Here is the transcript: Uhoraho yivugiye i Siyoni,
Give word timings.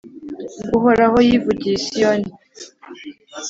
Uhoraho 0.77 1.17
yivugiye 1.27 1.73
i 1.77 1.83
Siyoni, 1.85 2.29